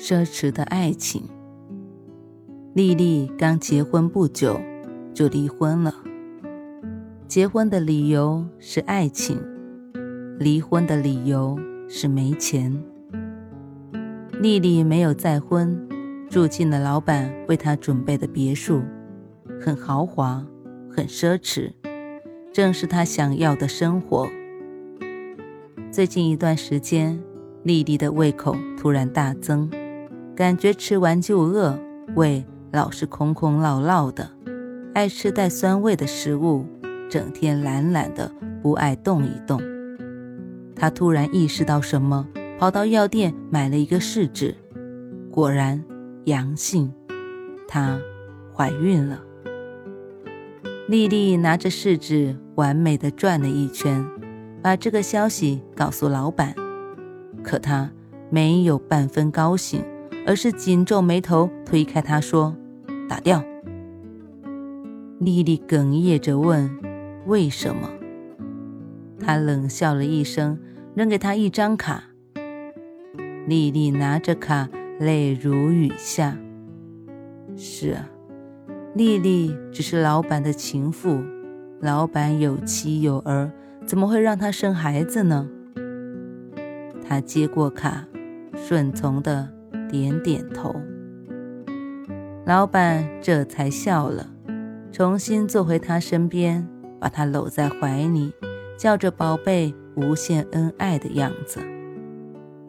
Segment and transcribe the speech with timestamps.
[0.00, 1.24] 奢侈的爱情。
[2.72, 4.60] 丽丽刚结婚不久，
[5.12, 5.92] 就离婚了。
[7.26, 9.42] 结婚的理由是爱情，
[10.38, 12.72] 离婚的理由是没钱。
[14.40, 15.76] 丽丽没有再婚，
[16.30, 18.80] 住进了老板为她准备的别墅，
[19.60, 20.46] 很豪华，
[20.88, 21.72] 很奢侈，
[22.52, 24.28] 正是她想要的生活。
[25.90, 27.20] 最近一段时间，
[27.64, 29.68] 丽丽的胃口突然大增。
[30.38, 31.76] 感觉吃完就饿，
[32.14, 34.30] 胃老是空空落落的，
[34.94, 36.64] 爱吃带酸味的食物，
[37.10, 38.30] 整天懒懒的，
[38.62, 39.60] 不爱动一动。
[40.76, 42.24] 她突然意识到什么，
[42.56, 44.54] 跑到药店买了一个试纸，
[45.28, 45.84] 果然
[46.26, 46.94] 阳性，
[47.66, 47.98] 她
[48.54, 49.20] 怀孕了。
[50.86, 54.06] 丽丽拿着试纸，完美的转了一圈，
[54.62, 56.54] 把这个消息告诉老板，
[57.42, 57.90] 可她
[58.30, 59.82] 没有半分高兴。
[60.28, 62.54] 而是紧皱眉头，推开他说
[63.08, 63.42] ：“打掉。”
[65.18, 66.70] 丽丽哽咽着问
[67.24, 67.88] ：“为什么？”
[69.18, 70.58] 他冷笑了一声，
[70.94, 72.04] 扔给他一张卡。
[73.46, 74.68] 丽丽拿着卡，
[75.00, 76.36] 泪如雨下。
[77.56, 78.06] 是啊，
[78.94, 81.22] 丽丽只是老板的情妇，
[81.80, 83.50] 老板有妻有儿，
[83.86, 85.48] 怎么会让她生孩子呢？
[87.08, 88.04] 他接过卡，
[88.54, 89.57] 顺从的。
[89.88, 90.74] 点点头，
[92.46, 94.30] 老板这才笑了，
[94.92, 96.68] 重新坐回他身边，
[97.00, 98.32] 把他搂在怀里，
[98.76, 101.60] 叫着“宝贝”，无限恩爱的样子。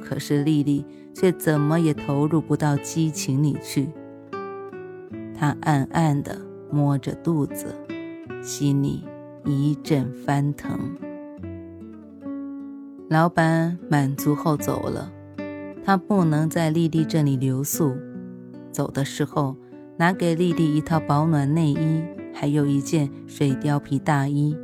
[0.00, 0.84] 可是丽丽
[1.14, 3.90] 却怎么也投入不到激情里去。
[5.34, 6.36] 她暗暗地
[6.70, 7.74] 摸着肚子，
[8.42, 9.04] 心里
[9.44, 10.96] 一阵翻腾。
[13.08, 15.12] 老板满足后走了。
[15.84, 17.96] 他不能在丽丽这里留宿，
[18.70, 19.56] 走的时候
[19.96, 24.56] 拿给丽丽一套保暖内衣，还有一件水貂皮大衣。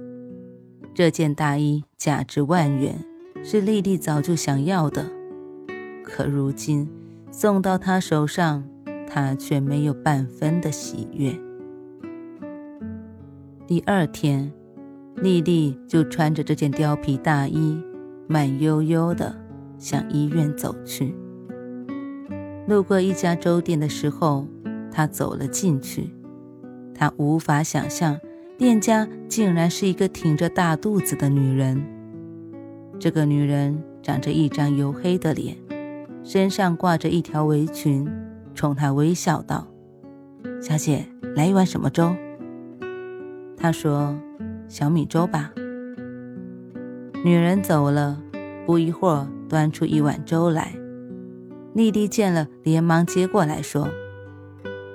[0.95, 3.05] 这件大衣价值万元，
[3.43, 5.07] 是丽丽早就想要的，
[6.05, 6.89] 可如今
[7.31, 8.65] 送到她手上，
[9.07, 11.33] 她却没有半分的喜悦。
[13.67, 14.53] 第二天，
[15.17, 17.77] 丽丽就穿着这件貂皮大衣，
[18.29, 19.48] 慢悠悠的。
[19.79, 21.15] 向医院走去，
[22.67, 24.47] 路过一家粥店的时候，
[24.91, 26.11] 他走了进去。
[26.95, 28.19] 他无法想象，
[28.57, 31.81] 店家竟然是一个挺着大肚子的女人。
[32.99, 35.57] 这个女人长着一张黝黑的脸，
[36.25, 38.05] 身上挂着一条围裙，
[38.57, 39.69] 冲他微笑道
[40.61, 41.07] ：“小姐，
[41.37, 42.13] 来一碗什么粥？”
[43.57, 44.19] 他说
[44.67, 45.53] ：“小米粥吧。”
[47.25, 48.21] 女人走了，
[48.69, 49.27] 不一会儿。
[49.49, 50.75] 端出一碗粥来，
[51.73, 53.89] 丽丽见了，连忙接过来说：“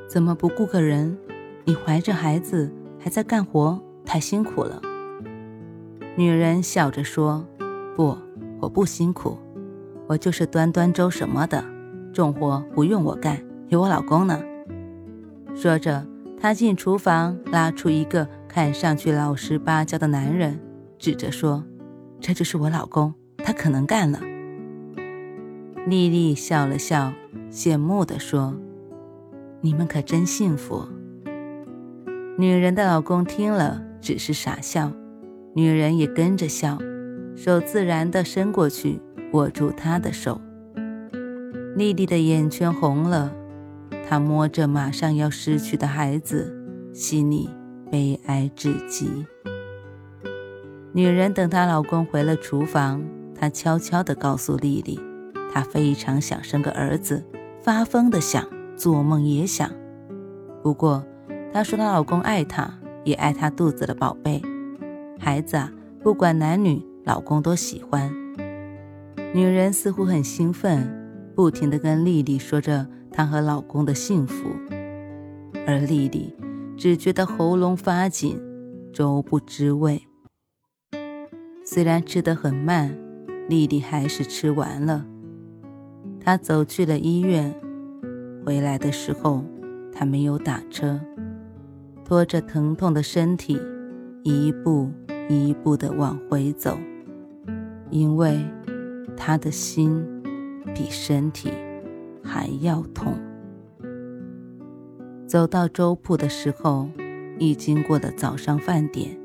[0.08, 1.18] 怎么不顾个人？
[1.66, 4.80] 你怀着孩子还在干活，太辛苦了。”
[6.16, 7.44] 女人笑着说
[7.98, 8.16] ：“不，
[8.60, 9.40] 我不辛苦，
[10.06, 11.66] 我就是端端粥什么的，
[12.14, 14.40] 重活不用我干，有我老公呢。”
[15.56, 16.06] 说着，
[16.40, 20.60] 她进厨房，拉出一个看上去老实巴交的男人，
[21.00, 21.64] 指着说
[22.22, 23.12] ：“这就是我老公，
[23.44, 24.20] 他可能干了。”
[25.86, 27.14] 丽丽笑了笑，
[27.52, 28.56] 羡慕地说
[29.62, 30.88] ：“你们可真幸福。”
[32.40, 34.92] 女人的老公听了，只是傻笑，
[35.54, 36.80] 女人也跟着笑，
[37.36, 39.00] 手自然地伸过去，
[39.34, 40.42] 握住他的手。
[41.76, 43.36] 丽丽的眼圈红了，
[44.08, 46.56] 她摸着马上要失去的孩子，
[46.94, 47.50] 心里
[47.92, 49.26] 悲哀至极。
[50.94, 53.04] 女人等她老公回了厨房，
[53.44, 54.98] 她悄悄地告诉丽丽。
[55.52, 57.22] 她非常想生个儿子，
[57.62, 58.48] 发疯的想，
[58.78, 59.70] 做梦也想。
[60.62, 61.06] 不过，
[61.52, 62.74] 她说她老公爱她，
[63.04, 64.42] 也爱她肚子的宝贝。
[65.20, 65.70] 孩子啊，
[66.02, 68.10] 不管男女，老公都喜欢。
[69.34, 70.90] 女人似乎很兴奋，
[71.36, 74.46] 不停地跟丽丽说着她和老公的幸福，
[75.68, 76.34] 而丽丽
[76.78, 78.42] 只觉得喉咙发紧，
[78.94, 80.02] 粥不知味。
[81.66, 82.98] 虽然吃得很慢，
[83.48, 85.06] 丽丽还是吃完了。
[86.20, 87.54] 她走去了医院，
[88.46, 89.44] 回来的时候，
[89.92, 91.00] 她没有打车，
[92.06, 93.60] 拖着疼痛的身体，
[94.24, 94.90] 一步
[95.30, 96.78] 一步地往回走，
[97.90, 98.40] 因为
[99.16, 100.04] 他的心
[100.74, 101.52] 比身体
[102.24, 103.14] 还要痛。
[105.28, 106.90] 走到粥铺的时候，
[107.40, 109.18] 已经过了早上饭点。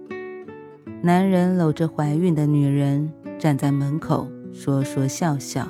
[1.03, 5.69] 男人搂着怀孕的女人站在门口，说说笑笑。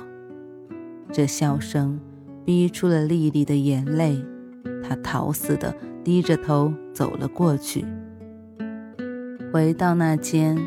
[1.11, 1.99] 这笑声
[2.43, 4.23] 逼出了丽丽的眼泪，
[4.83, 7.85] 她逃似的低着头走了过去。
[9.53, 10.57] 回到那间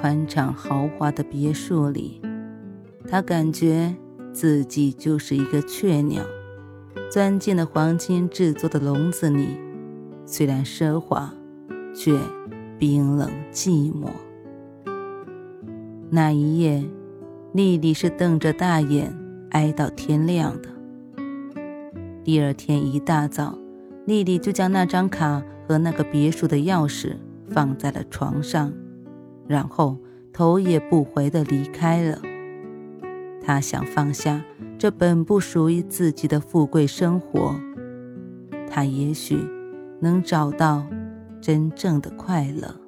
[0.00, 2.20] 宽敞豪华的别墅里，
[3.08, 3.94] 她感觉
[4.32, 6.22] 自己就是一个雀鸟，
[7.10, 9.56] 钻进了黄金制作的笼子里。
[10.26, 11.32] 虽然奢华，
[11.94, 12.18] 却……
[12.78, 14.08] 冰冷寂寞。
[16.10, 16.82] 那一夜，
[17.52, 19.14] 丽丽是瞪着大眼
[19.50, 20.68] 挨到天亮的。
[22.24, 23.58] 第二天一大早，
[24.06, 27.16] 丽丽就将那张卡和那个别墅的钥匙
[27.50, 28.72] 放在了床上，
[29.46, 29.96] 然后
[30.32, 32.18] 头也不回地离开了。
[33.40, 34.44] 她想放下
[34.78, 37.54] 这本不属于自己的富贵生活，
[38.68, 39.38] 她也许
[40.00, 40.86] 能找到。
[41.40, 42.87] 真正的快乐。